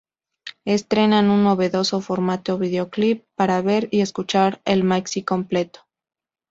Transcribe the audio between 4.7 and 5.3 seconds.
maxi